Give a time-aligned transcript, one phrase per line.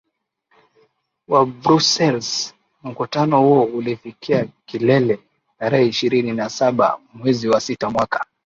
[1.27, 5.19] wa Brussels Mkutano huo ulifikia kilele
[5.59, 8.25] tarehe ishirini na saba mwezi wa sita mwaka